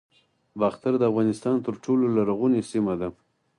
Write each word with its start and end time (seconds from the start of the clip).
باختر 0.59 0.93
د 0.97 1.03
افغانستان 1.11 1.55
تر 1.65 1.73
ټولو 1.83 2.05
لرغونې 2.17 2.61
سیمه 2.71 2.93
ده 3.01 3.09